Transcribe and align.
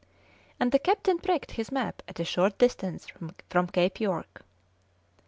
And 0.59 0.71
the 0.71 0.79
captain 0.79 1.19
pricked 1.19 1.51
his 1.51 1.71
map 1.71 2.01
at 2.07 2.19
a 2.19 2.25
short 2.25 2.57
distance 2.57 3.05
from 3.07 3.67
Cape 3.67 3.99
York. 3.99 4.41